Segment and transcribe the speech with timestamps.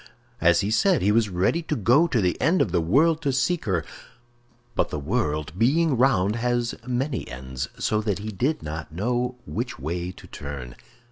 [0.39, 3.31] As he said, he was ready to go to the end of the world to
[3.31, 3.85] seek her;
[4.73, 9.77] but the world, being round, has many ends, so that he did not know which
[9.77, 10.75] way to turn.